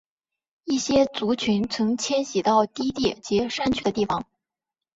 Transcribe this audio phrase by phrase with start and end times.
[0.63, 4.25] 一些族群曾迁徙到低地及山区的地方。